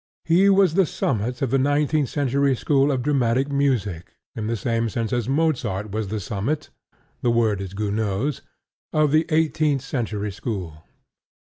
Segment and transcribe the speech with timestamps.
[0.25, 4.89] He was the summit of the nineteenth century school of dramatic music in the same
[4.89, 6.71] sense as Mozart was the summit
[7.21, 8.41] (the word is Gounod's)
[8.91, 10.83] of the eighteenth century school.